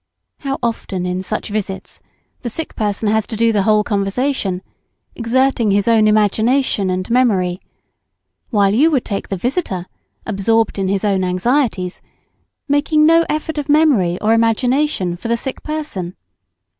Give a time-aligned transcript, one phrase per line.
[0.39, 2.01] How often in such visits
[2.41, 4.63] the sick person has to do the whole conversation,
[5.15, 7.61] exerting his own imagination and memory,
[8.49, 9.85] while you would take the visitor,
[10.25, 12.01] absorbed in his own anxieties,
[12.67, 16.15] making no effort of memory or imagination, for the sick person.